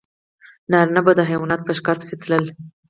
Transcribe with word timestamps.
نارینه 0.71 1.01
به 1.05 1.11
د 1.17 1.21
حیواناتو 1.29 1.65
په 1.67 1.73
ښکار 1.77 1.97
پسې 2.01 2.15
تلل. 2.21 2.45